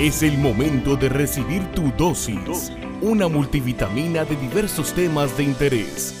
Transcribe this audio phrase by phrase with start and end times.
[0.00, 6.14] Es el momento de recibir tu dosis, una multivitamina de diversos temas de interés.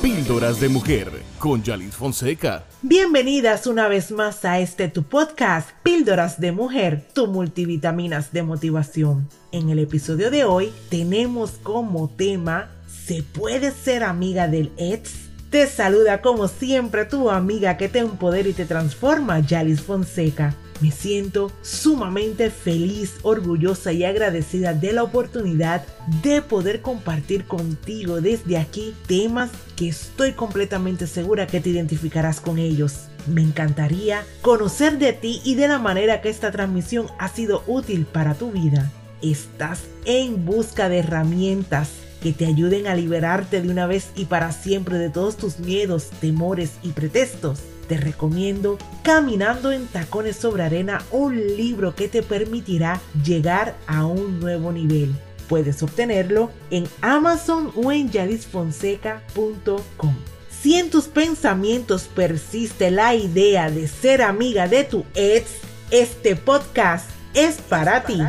[0.00, 2.64] Píldoras de Mujer con Yalis Fonseca.
[2.80, 9.28] Bienvenidas una vez más a este tu podcast, Píldoras de Mujer, tu multivitaminas de motivación.
[9.52, 15.28] En el episodio de hoy tenemos como tema ¿Se puede ser amiga del ex?
[15.50, 20.56] Te saluda como siempre tu amiga que te empodera y te transforma, Yalis Fonseca.
[20.80, 25.84] Me siento sumamente feliz, orgullosa y agradecida de la oportunidad
[26.22, 32.58] de poder compartir contigo desde aquí temas que estoy completamente segura que te identificarás con
[32.58, 33.08] ellos.
[33.26, 38.06] Me encantaría conocer de ti y de la manera que esta transmisión ha sido útil
[38.06, 38.90] para tu vida.
[39.20, 41.90] Estás en busca de herramientas
[42.22, 46.08] que te ayuden a liberarte de una vez y para siempre de todos tus miedos,
[46.20, 47.60] temores y pretextos
[47.90, 54.38] te recomiendo Caminando en Tacones sobre Arena, un libro que te permitirá llegar a un
[54.38, 55.12] nuevo nivel.
[55.48, 60.14] Puedes obtenerlo en Amazon o en yadisfonseca.com.
[60.62, 65.50] Si en tus pensamientos persiste la idea de ser amiga de tu ex,
[65.90, 68.20] este podcast es para, ti.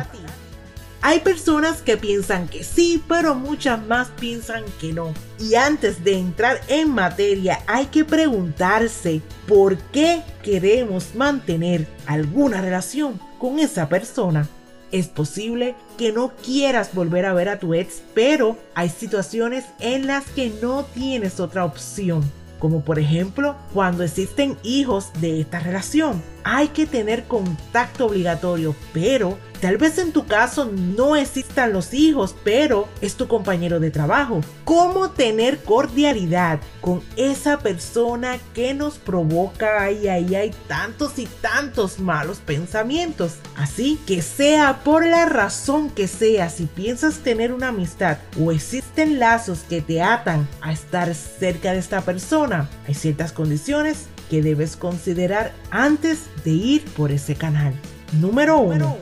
[1.04, 5.12] Hay personas que piensan que sí, pero muchas más piensan que no.
[5.40, 13.18] Y antes de entrar en materia hay que preguntarse por qué queremos mantener alguna relación
[13.40, 14.48] con esa persona.
[14.92, 20.06] Es posible que no quieras volver a ver a tu ex, pero hay situaciones en
[20.06, 22.22] las que no tienes otra opción
[22.62, 26.22] como por ejemplo cuando existen hijos de esta relación.
[26.44, 32.34] Hay que tener contacto obligatorio, pero Tal vez en tu caso no existan los hijos,
[32.42, 34.40] pero es tu compañero de trabajo.
[34.64, 42.00] ¿Cómo tener cordialidad con esa persona que nos provoca ahí, ahí hay tantos y tantos
[42.00, 43.34] malos pensamientos?
[43.54, 49.20] Así que sea por la razón que sea, si piensas tener una amistad o existen
[49.20, 54.78] lazos que te atan a estar cerca de esta persona, hay ciertas condiciones que debes
[54.78, 57.74] considerar antes de ir por ese canal.
[58.18, 58.96] Número 1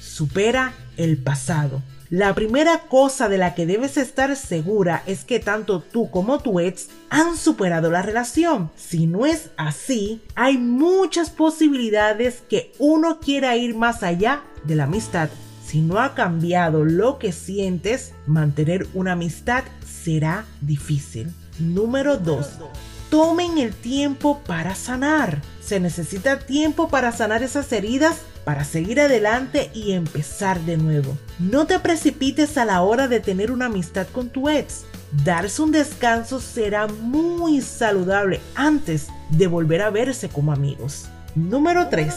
[0.00, 1.80] supera el pasado.
[2.10, 6.58] La primera cosa de la que debes estar segura es que tanto tú como tu
[6.58, 8.72] ex han superado la relación.
[8.74, 14.84] Si no es así, hay muchas posibilidades que uno quiera ir más allá de la
[14.84, 15.28] amistad.
[15.64, 21.32] Si no ha cambiado lo que sientes, mantener una amistad será difícil.
[21.60, 22.58] Número 2.
[23.10, 25.40] Tomen el tiempo para sanar.
[25.60, 31.18] Se necesita tiempo para sanar esas heridas para seguir adelante y empezar de nuevo.
[31.38, 34.84] No te precipites a la hora de tener una amistad con tu ex.
[35.22, 41.08] Darse un descanso será muy saludable antes de volver a verse como amigos.
[41.34, 42.14] Número 3.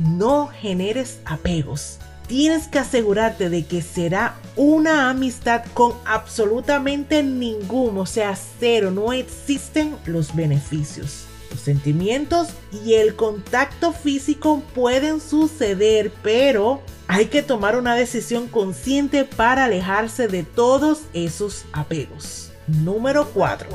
[0.00, 1.98] No generes apegos.
[2.26, 9.12] Tienes que asegurarte de que será una amistad con absolutamente ningún, o sea, cero, no
[9.12, 11.26] existen los beneficios
[11.58, 12.48] sentimientos
[12.84, 20.28] y el contacto físico pueden suceder, pero hay que tomar una decisión consciente para alejarse
[20.28, 22.50] de todos esos apegos.
[22.66, 23.68] Número 4.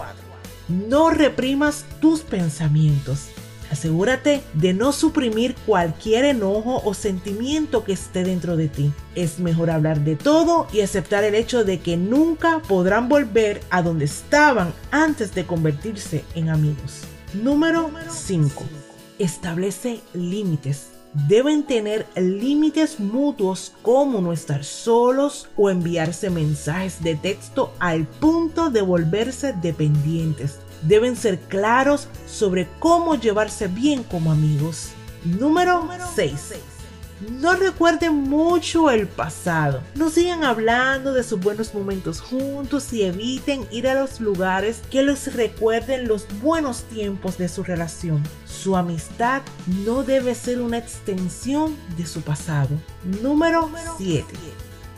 [0.68, 3.30] No reprimas tus pensamientos.
[3.72, 8.92] Asegúrate de no suprimir cualquier enojo o sentimiento que esté dentro de ti.
[9.16, 13.82] Es mejor hablar de todo y aceptar el hecho de que nunca podrán volver a
[13.82, 17.02] donde estaban antes de convertirse en amigos.
[17.34, 18.64] Número 5.
[19.20, 20.88] Establece límites.
[21.28, 28.70] Deben tener límites mutuos como no estar solos o enviarse mensajes de texto al punto
[28.70, 30.60] de volverse dependientes.
[30.82, 34.90] Deben ser claros sobre cómo llevarse bien como amigos.
[35.24, 36.54] Número 6
[37.20, 39.82] no recuerden mucho el pasado.
[39.96, 45.04] No sigan hablando de sus buenos momentos juntos y eviten ir a los lugares que
[45.04, 48.24] les recuerden los buenos tiempos de su relación.
[48.46, 49.42] Su amistad
[49.86, 52.70] no debe ser una extensión de su pasado.
[53.22, 54.26] Número 7.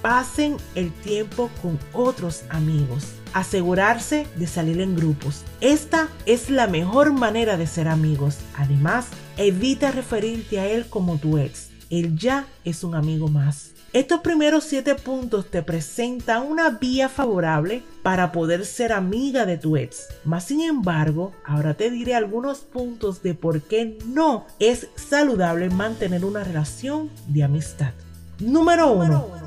[0.02, 5.44] Pasen el tiempo con otros amigos asegurarse de salir en grupos.
[5.62, 8.40] Esta es la mejor manera de ser amigos.
[8.58, 9.08] Además,
[9.38, 13.72] evita referirte a él como tu ex él ya es un amigo más.
[13.94, 19.76] Estos primeros siete puntos te presentan una vía favorable para poder ser amiga de tu
[19.76, 20.08] ex.
[20.24, 26.24] Más sin embargo, ahora te diré algunos puntos de por qué no es saludable mantener
[26.24, 27.92] una relación de amistad.
[28.40, 29.41] Número 1.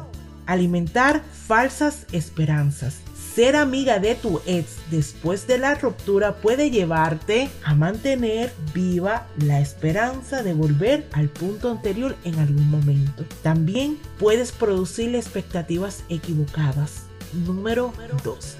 [0.46, 3.00] Alimentar falsas esperanzas.
[3.34, 9.58] ser amiga de tu ex después de la ruptura puede llevarte a mantener viva la
[9.60, 13.24] esperanza de volver al punto anterior en algún momento.
[13.42, 17.06] También puedes producirle expectativas equivocadas.
[17.32, 17.92] Número
[18.22, 18.56] 2.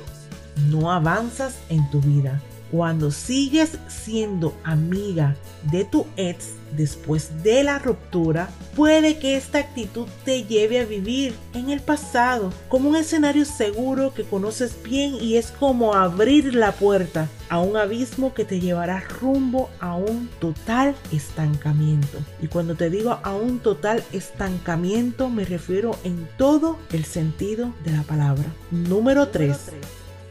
[0.70, 2.40] No avanzas en tu vida.
[2.74, 5.36] Cuando sigues siendo amiga
[5.70, 11.36] de tu ex después de la ruptura, puede que esta actitud te lleve a vivir
[11.54, 16.72] en el pasado como un escenario seguro que conoces bien y es como abrir la
[16.72, 22.18] puerta a un abismo que te llevará rumbo a un total estancamiento.
[22.42, 27.92] Y cuando te digo a un total estancamiento me refiero en todo el sentido de
[27.92, 28.46] la palabra.
[28.72, 29.56] Número 3.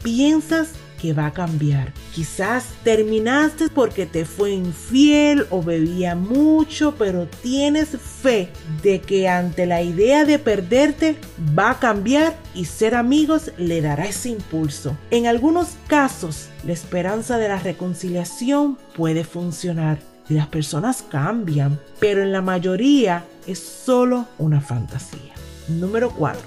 [0.04, 0.72] Piensas
[1.04, 1.92] que va a cambiar.
[2.16, 8.48] Quizás terminaste porque te fue infiel o bebía mucho, pero tienes fe
[8.84, 11.18] de que ante la idea de perderte
[11.60, 14.96] va a cambiar y ser amigos le dará ese impulso.
[15.12, 20.00] En algunos casos, la esperanza de la reconciliación puede funcionar
[20.30, 25.34] y las personas cambian, pero en la mayoría es solo una fantasía.
[25.68, 26.42] Número 4.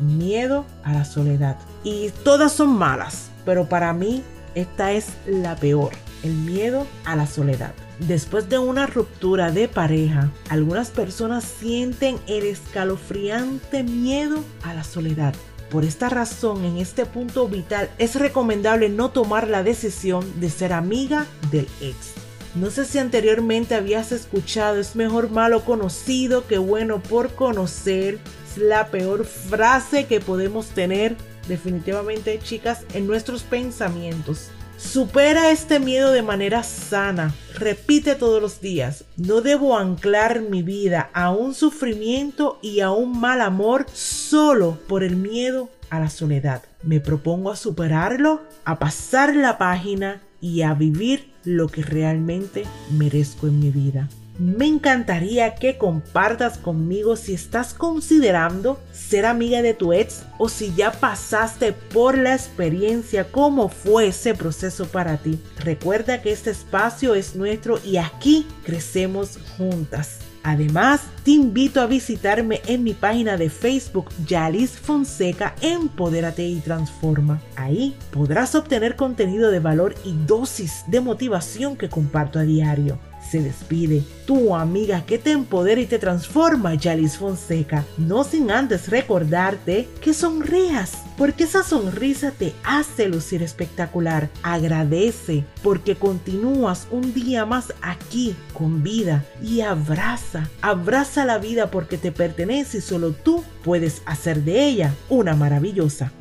[0.00, 1.58] Miedo a la soledad.
[1.84, 4.22] Y todas son malas pero para mí
[4.54, 5.92] esta es la peor,
[6.22, 7.72] el miedo a la soledad.
[8.00, 15.34] Después de una ruptura de pareja, algunas personas sienten el escalofriante miedo a la soledad.
[15.70, 20.72] Por esta razón, en este punto vital es recomendable no tomar la decisión de ser
[20.72, 22.12] amiga del ex.
[22.54, 28.18] No sé si anteriormente habías escuchado, es mejor malo conocido que bueno por conocer.
[28.50, 31.16] Es la peor frase que podemos tener
[31.48, 34.50] definitivamente, chicas, en nuestros pensamientos.
[34.76, 37.32] Supera este miedo de manera sana.
[37.54, 39.04] Repite todos los días.
[39.16, 45.04] No debo anclar mi vida a un sufrimiento y a un mal amor solo por
[45.04, 46.62] el miedo a la soledad.
[46.82, 53.46] Me propongo a superarlo, a pasar la página y a vivir lo que realmente merezco
[53.46, 54.08] en mi vida.
[54.42, 60.74] Me encantaría que compartas conmigo si estás considerando ser amiga de tu ex o si
[60.74, 65.38] ya pasaste por la experiencia, cómo fue ese proceso para ti.
[65.60, 70.18] Recuerda que este espacio es nuestro y aquí crecemos juntas.
[70.42, 77.40] Además, te invito a visitarme en mi página de Facebook Yalis Fonseca Empodérate y Transforma.
[77.54, 82.98] Ahí podrás obtener contenido de valor y dosis de motivación que comparto a diario
[83.32, 87.82] se despide tu amiga que te empodera y te transforma, Yalis Fonseca.
[87.96, 94.28] No sin antes recordarte que sonrías, porque esa sonrisa te hace lucir espectacular.
[94.42, 101.96] Agradece porque continúas un día más aquí con vida y abraza, abraza la vida porque
[101.96, 106.12] te pertenece y solo tú puedes hacer de ella una maravillosa.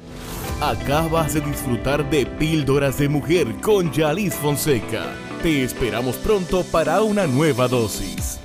[0.62, 5.31] Acabas de disfrutar de Píldoras de Mujer con Yalis Fonseca.
[5.44, 8.41] Te esperamos pronto para una nueva dosis.